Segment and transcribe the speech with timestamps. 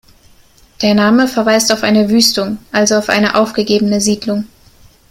[0.81, 4.47] Der Name verweist auf eine Wüstung, also auf eine aufgegebene Siedlung.